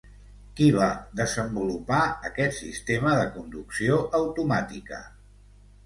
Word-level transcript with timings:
Qui 0.59 0.69
va 0.75 0.87
desenvolupar 1.19 2.01
aquest 2.31 2.59
sistema 2.65 3.15
de 3.23 3.31
conducció 3.39 4.03
automàtica? 4.25 5.07